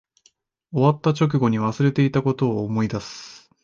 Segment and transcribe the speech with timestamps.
[0.71, 3.51] 終わった直後に忘れていたことを思い出す